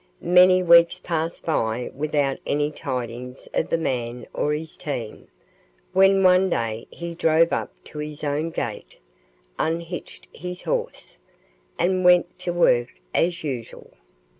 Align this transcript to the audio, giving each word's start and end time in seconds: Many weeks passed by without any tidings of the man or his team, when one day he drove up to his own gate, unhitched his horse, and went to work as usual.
Many 0.33 0.63
weeks 0.63 0.97
passed 0.97 1.45
by 1.45 1.91
without 1.95 2.39
any 2.43 2.71
tidings 2.71 3.47
of 3.53 3.69
the 3.69 3.77
man 3.77 4.25
or 4.33 4.51
his 4.51 4.75
team, 4.75 5.27
when 5.93 6.23
one 6.23 6.49
day 6.49 6.87
he 6.89 7.13
drove 7.13 7.53
up 7.53 7.71
to 7.83 7.99
his 7.99 8.23
own 8.23 8.49
gate, 8.49 8.97
unhitched 9.59 10.27
his 10.33 10.63
horse, 10.63 11.17
and 11.77 12.03
went 12.03 12.39
to 12.39 12.51
work 12.51 12.87
as 13.13 13.43
usual. 13.43 13.91